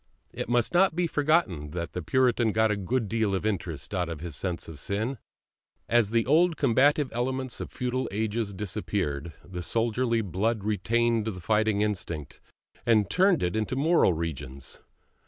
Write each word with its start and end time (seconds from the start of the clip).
It 0.33 0.49
must 0.49 0.73
not 0.73 0.95
be 0.95 1.05
forgotten 1.05 1.69
that 1.77 1.93
the 1.93 2.01
Puritan 2.01 2.51
got 2.53 2.71
a 2.71 2.75
good 2.75 3.07
deal 3.07 3.35
of 3.35 3.45
interest 3.45 3.93
out 3.93 4.09
of 4.09 4.19
his 4.19 4.35
sense 4.35 4.67
of 4.67 4.79
sin; 4.79 5.19
as 5.87 6.09
the 6.09 6.25
old 6.25 6.57
combative 6.57 7.11
elements 7.13 7.61
of 7.61 7.69
feudal 7.71 8.09
ages 8.11 8.55
disappeared, 8.55 9.33
the 9.45 9.61
soldierly 9.61 10.21
blood 10.21 10.63
retained 10.63 11.25
the 11.25 11.39
fighting 11.39 11.81
instinct, 11.81 12.41
and 12.83 13.11
turned 13.11 13.43
it 13.43 13.55
into 13.55 13.75
moral 13.75 14.13
regions. 14.13 14.81